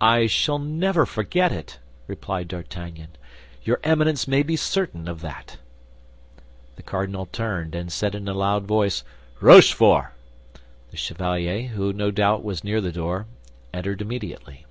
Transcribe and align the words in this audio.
"I 0.00 0.26
shall 0.26 0.58
never 0.58 1.04
forget 1.04 1.52
it," 1.52 1.78
replied 2.06 2.48
D'Artagnan. 2.48 3.08
"Your 3.62 3.78
Eminence 3.84 4.26
may 4.26 4.42
be 4.42 4.56
certain 4.56 5.06
of 5.06 5.20
that." 5.20 5.58
The 6.76 6.82
cardinal 6.82 7.26
turned 7.26 7.74
and 7.74 7.92
said 7.92 8.14
in 8.14 8.26
a 8.26 8.32
loud 8.32 8.64
voice, 8.64 9.04
"Rochefort!" 9.38 10.14
The 10.90 10.96
chevalier, 10.96 11.68
who 11.68 11.92
no 11.92 12.10
doubt 12.10 12.42
was 12.42 12.64
near 12.64 12.80
the 12.80 12.90
door, 12.90 13.26
entered 13.70 14.00
immediately. 14.00 14.64